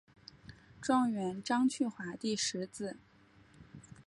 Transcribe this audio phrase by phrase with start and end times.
[0.81, 2.97] 状元张去华第十子。